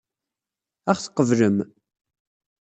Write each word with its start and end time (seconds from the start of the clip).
Ad 0.89 0.95
ɣ-tqeblem? 0.97 1.57